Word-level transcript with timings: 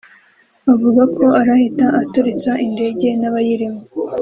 avuga 0.73 1.03
ko 1.17 1.25
arahita 1.41 1.85
aturitsa 2.01 2.51
indege 2.65 3.07
n’abayirimo 3.21 3.81